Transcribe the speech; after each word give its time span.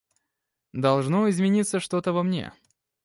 Должно 0.73 1.29
измениться 1.29 1.79
что-то 1.79 2.11
во 2.11 2.23
мне. 2.23 2.53